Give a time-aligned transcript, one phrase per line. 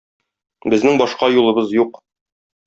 [0.73, 2.01] Безнең башка юлыбыз юк.